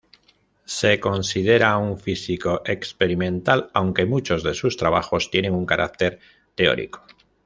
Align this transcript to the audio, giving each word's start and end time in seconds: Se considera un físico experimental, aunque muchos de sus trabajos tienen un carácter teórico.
Se 0.75 0.99
considera 0.99 1.77
un 1.77 1.99
físico 1.99 2.63
experimental, 2.65 3.69
aunque 3.75 4.07
muchos 4.07 4.41
de 4.41 4.55
sus 4.55 4.75
trabajos 4.75 5.29
tienen 5.29 5.53
un 5.53 5.67
carácter 5.67 6.17
teórico. 6.55 7.05